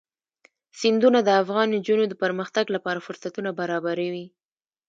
سیندونه 0.79 1.19
د 1.23 1.29
افغان 1.41 1.67
نجونو 1.75 2.03
د 2.07 2.13
پرمختګ 2.23 2.65
لپاره 2.75 3.03
فرصتونه 3.07 3.49
برابروي. 3.59 4.25